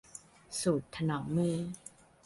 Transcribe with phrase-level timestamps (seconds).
[0.61, 1.57] สูตรถนอมมือ